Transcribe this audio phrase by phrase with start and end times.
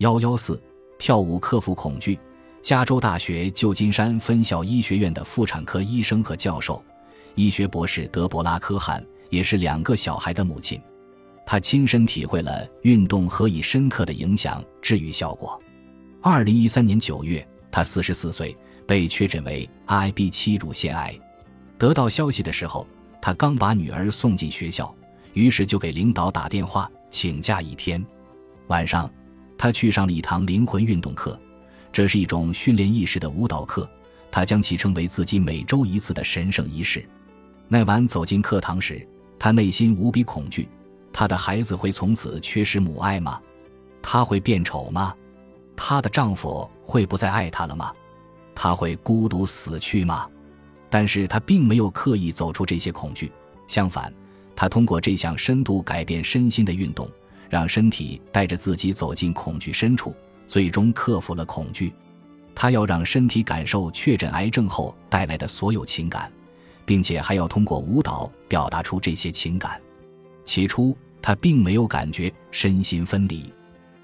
[0.00, 0.58] 幺幺四，
[0.98, 2.18] 跳舞克服恐惧。
[2.62, 6.82] 加州大学旧金山分校医学院的妇产科医生和教授，
[7.34, 10.80] 医学博士德伯拉·科汉也是两个小孩的母亲。
[11.44, 15.60] 她亲身体会了运动何以深刻的影响治愈效果。
[16.22, 18.56] 二零一三年九月，她四十四岁，
[18.86, 21.14] 被确诊为 IB 七乳腺癌。
[21.76, 22.86] 得到消息的时候，
[23.20, 24.94] 她刚把女儿送进学校，
[25.34, 28.02] 于是就给领导打电话请假一天。
[28.68, 29.10] 晚上，
[29.60, 31.38] 她去上了一堂灵魂运动课。
[31.92, 33.86] 这是一种训练意识的舞蹈课，
[34.30, 37.06] 他将其称为自己每周一次的神圣仪式。
[37.68, 39.06] 那晚走进课堂时，
[39.38, 40.66] 他内心无比恐惧：
[41.12, 43.38] 他的孩子会从此缺失母爱吗？
[44.00, 45.14] 他会变丑吗？
[45.76, 47.92] 她的丈夫会不再爱她了吗？
[48.54, 50.26] 他会孤独死去吗？
[50.88, 53.30] 但是他并没有刻意走出这些恐惧，
[53.66, 54.10] 相反，
[54.56, 57.06] 他通过这项深度改变身心的运动，
[57.50, 60.14] 让身体带着自己走进恐惧深处。
[60.46, 61.92] 最终克服了恐惧，
[62.56, 66.32] 他要让身体感受确诊癌症后带来的所有情感，
[66.84, 69.80] 并且还要通过舞蹈表达出这些情感。
[70.42, 73.52] 起初，他并没有感觉身心分离。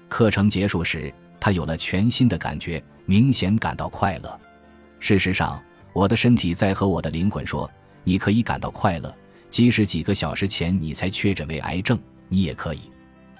[0.07, 4.39] 课程结束时，他有了全新的感觉，明显感到快乐。
[5.01, 7.69] 事实上，我的身体在和我的灵魂说
[8.05, 9.13] ：“你可以感到快乐，
[9.49, 12.79] 即使几个小时前你才确诊为癌症，你也可以。”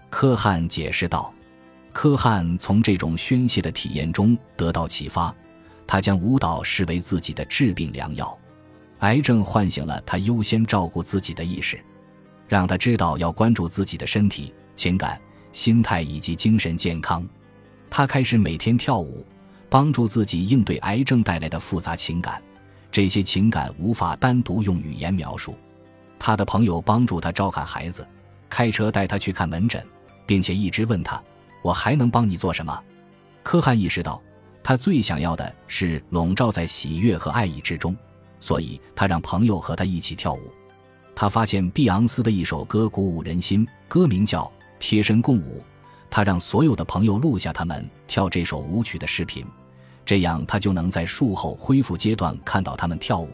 [0.09, 1.33] 科汉解释道。
[1.93, 5.33] 科汉从这种宣泄的体验中得到启发，
[5.87, 8.37] 他将舞蹈视为自己的治病良药。
[8.99, 11.79] 癌症唤醒了他优先照顾自己的意识，
[12.47, 15.19] 让他知道要关注自己的身体、情感、
[15.51, 17.27] 心态以及精神健康。
[17.89, 19.25] 他开始每天跳舞，
[19.69, 22.41] 帮助自己应对癌症带来的复杂情感。
[22.91, 25.55] 这些情感无法单独用语言描述。
[26.19, 28.07] 他的朋友帮助他照看孩子，
[28.49, 29.83] 开车带他去看门诊，
[30.27, 31.19] 并且一直问他。
[31.63, 32.83] 我还能帮你做什么？
[33.41, 34.21] 科汉意识到，
[34.61, 37.95] 他最想要的是笼罩在喜悦和爱意之中，
[38.39, 40.41] 所以他让朋友和他一起跳舞。
[41.15, 44.43] 他发现碧昂斯的一首歌鼓舞人心，歌名叫
[44.77, 45.59] 《贴身共舞》。
[46.09, 49.45] 他让所有的朋友录下他们跳这首舞曲的视频，
[50.05, 53.29] 这样他就能在术后恢复阶段看到他们跳舞。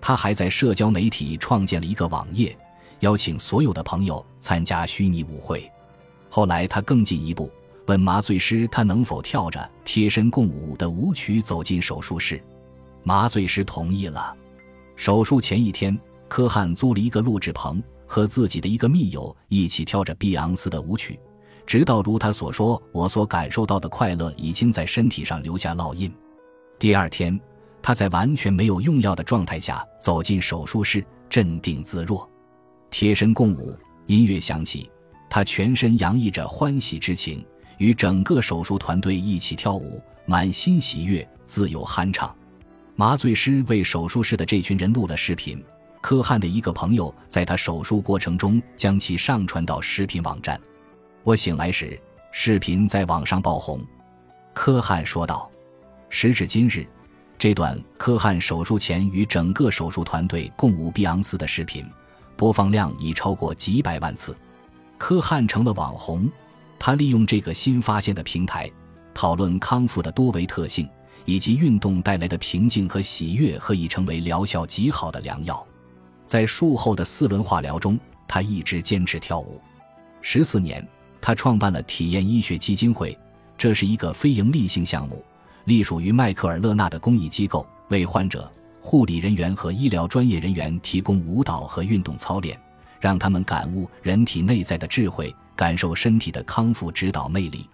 [0.00, 2.56] 他还在社交媒体创建了一个网页，
[3.00, 5.70] 邀请所有的朋友参加虚拟舞会。
[6.34, 7.52] 后来，他更进一步
[7.88, 12.42] 问麻醉师：“他能否跳着贴身共舞的舞曲走进手术室？”
[13.04, 14.34] 麻醉师同意了。
[14.96, 21.20] 手术前一天，科汉租了一个录制棚，和自己的一个密友一起跳着碧昂斯的舞曲，
[21.66, 26.10] 直到如他所说，我所感受到的快乐已经在身体上留下烙印。
[26.78, 27.38] 第二天，
[27.82, 32.26] 他在完全没有用药的状态下走进手术室，镇定自若。
[32.90, 33.76] 贴身共舞，
[34.06, 34.90] 音乐响起。
[35.32, 37.42] 他全身洋溢着欢喜之情，
[37.78, 42.36] 与整个手术团队一起跳舞，满心喜悦，自由酣畅。
[42.96, 45.64] 麻醉师为手术室的这群人录了视频。
[46.02, 50.60] 科汉的一个朋友在他手术过程中将其上传到视频网站。
[51.22, 51.98] 我醒来时，
[52.30, 53.80] 视频在网上爆红。
[54.52, 55.50] 科汉说道
[56.10, 56.86] ：“时至今日，
[57.38, 61.86] 这段科汉手术前与整个手术团队共舞碧昂斯的视频，
[62.36, 64.36] 播放量已超过几百万次。”
[65.02, 66.30] 科汉成了网红，
[66.78, 68.70] 他利用这个新发现的平台，
[69.12, 70.88] 讨论康复的多维特性
[71.24, 75.66] 以及运动带来的平静和喜悦，何以成为疗效极好的良药。
[76.24, 77.98] 在术后的四轮化疗中，
[78.28, 79.60] 他一直坚持跳舞。
[80.20, 80.86] 十四年，
[81.20, 83.18] 他创办了体验医学基金会，
[83.58, 85.20] 这是一个非营利性项目，
[85.64, 88.48] 隶属于迈克尔·勒纳的公益机构，为患者、
[88.80, 92.56] 护理人员和医疗专业人员提供舞蹈和运动操练。
[93.02, 97.68] 让他们感悟人体内在的智慧，感受身体的康复指导魅力。